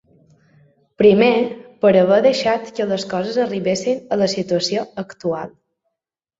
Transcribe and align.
Primer, 1.01 1.27
per 1.85 1.91
haver 1.99 2.17
deixat 2.29 2.73
que 2.79 2.89
les 2.93 3.07
coses 3.13 3.39
arribessin 3.47 4.03
a 4.13 4.21
la 4.25 4.33
situació 4.37 4.91
actual. 5.07 5.57